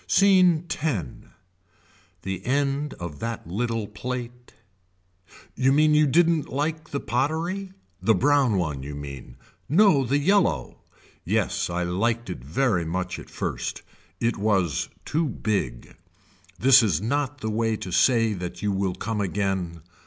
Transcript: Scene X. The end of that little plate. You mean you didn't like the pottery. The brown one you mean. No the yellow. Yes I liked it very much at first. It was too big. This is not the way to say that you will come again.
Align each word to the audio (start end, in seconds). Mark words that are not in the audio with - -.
Scene 0.07 0.65
X. 0.67 1.27
The 2.23 2.43
end 2.43 2.95
of 2.95 3.19
that 3.19 3.45
little 3.45 3.85
plate. 3.85 4.53
You 5.55 5.71
mean 5.71 5.93
you 5.93 6.07
didn't 6.07 6.49
like 6.49 6.89
the 6.89 6.99
pottery. 6.99 7.73
The 8.01 8.15
brown 8.15 8.57
one 8.57 8.81
you 8.81 8.95
mean. 8.95 9.37
No 9.69 10.03
the 10.03 10.17
yellow. 10.17 10.79
Yes 11.23 11.69
I 11.69 11.83
liked 11.83 12.31
it 12.31 12.43
very 12.43 12.83
much 12.83 13.19
at 13.19 13.29
first. 13.29 13.83
It 14.19 14.37
was 14.37 14.89
too 15.05 15.27
big. 15.29 15.95
This 16.57 16.81
is 16.81 16.99
not 16.99 17.41
the 17.41 17.51
way 17.51 17.75
to 17.77 17.91
say 17.91 18.33
that 18.33 18.63
you 18.63 18.71
will 18.71 18.95
come 18.95 19.21
again. 19.21 19.81